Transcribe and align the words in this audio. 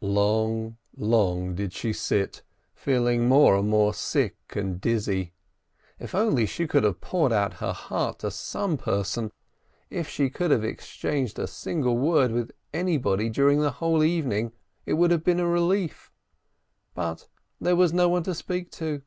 Long, 0.00 0.76
long 0.96 1.56
did 1.56 1.72
she 1.72 1.92
sit, 1.92 2.44
feeling 2.76 3.26
more 3.26 3.56
and 3.56 3.68
more 3.68 3.92
sick 3.92 4.36
and 4.50 4.80
dizzy. 4.80 5.32
If 5.98 6.14
only 6.14 6.46
she 6.46 6.68
could 6.68 6.84
have 6.84 7.00
poured 7.00 7.32
out 7.32 7.54
her 7.54 7.72
heart 7.72 8.20
to 8.20 8.30
some 8.30 8.76
one 8.76 8.78
person, 8.78 9.32
if 9.90 10.08
she 10.08 10.30
could 10.30 10.52
have 10.52 10.62
exchanged 10.62 11.40
a 11.40 11.48
single 11.48 11.98
word 11.98 12.30
with 12.30 12.52
anybody 12.72 13.28
during 13.28 13.62
that 13.62 13.72
whole 13.82 14.04
evening, 14.04 14.52
it 14.86 14.92
would 14.92 15.10
have 15.10 15.24
been 15.24 15.40
a 15.40 15.46
relief, 15.48 16.12
but 16.94 17.26
there 17.60 17.74
was 17.74 17.92
no 17.92 18.08
one 18.08 18.22
to 18.22 18.34
speak 18.36 18.70
to. 18.70 19.02